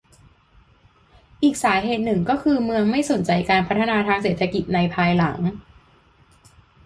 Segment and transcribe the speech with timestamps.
[1.43, 5.37] อีกสาเหตุหนึ่งก็คือเมืองไม่สนใจการพัฒนาทางเศรษฐกิจในภายหลัง